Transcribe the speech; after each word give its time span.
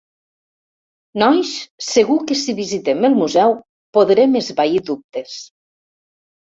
Nois, 1.23 1.51
segur 1.89 2.17
que 2.33 2.39
si 2.45 2.57
visitem 2.63 3.07
el 3.13 3.21
museu 3.23 3.57
podrem 4.01 4.43
esvair 4.45 4.85
dubtes. 4.93 5.41